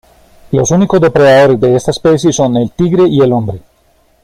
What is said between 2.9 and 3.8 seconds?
y el hombre.